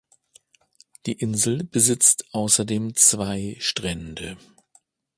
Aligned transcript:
Die 1.05 1.11
Insel 1.11 1.63
besitzt 1.63 2.33
außerdem 2.33 2.95
zwei 2.95 3.55
Strände. 3.59 4.35